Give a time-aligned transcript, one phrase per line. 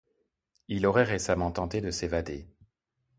[0.67, 2.47] Il aurait récemment tenté de s'évader.